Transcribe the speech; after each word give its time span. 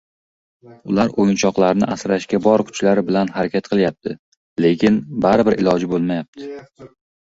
Ular 0.93 1.11
oʻyinchoqlarni 1.23 1.89
asrashga 1.97 2.39
bor 2.47 2.63
kuchlari 2.69 3.03
bilan 3.11 3.31
harakat 3.35 3.69
qilyapti, 3.75 4.15
lekin 4.67 4.99
baribir 5.27 5.59
iloji 5.65 5.91
boʻlmayapti. 5.93 6.55